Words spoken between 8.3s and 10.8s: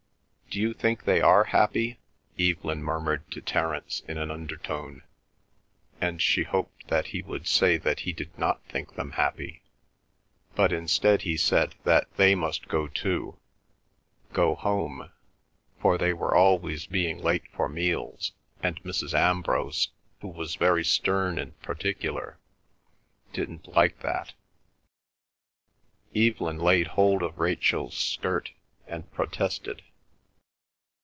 not think them happy; but,